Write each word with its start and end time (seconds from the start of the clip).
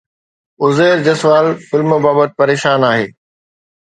Uzair 0.63 0.99
Jaswal 1.07 1.49
film 1.67 1.91
بابت 2.03 2.35
پريشان 2.39 2.83
آهي 2.91 3.07